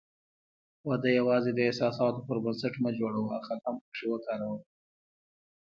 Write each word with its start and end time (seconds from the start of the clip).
واده 0.87 1.09
یوازې 1.19 1.51
د 1.53 1.59
احساساتو 1.67 2.25
پر 2.27 2.37
بنسټ 2.43 2.73
مه 2.83 2.91
جوړوه، 2.99 3.29
عقل 3.37 3.57
هم 3.65 3.75
پکې 3.83 4.05
وکاروه. 4.09 4.57